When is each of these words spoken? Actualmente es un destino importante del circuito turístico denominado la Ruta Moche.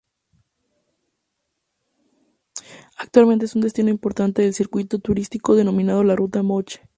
Actualmente 2.97 3.45
es 3.45 3.53
un 3.53 3.61
destino 3.61 3.91
importante 3.91 4.41
del 4.41 4.55
circuito 4.55 4.97
turístico 4.97 5.53
denominado 5.53 6.03
la 6.03 6.15
Ruta 6.15 6.41
Moche. 6.41 6.81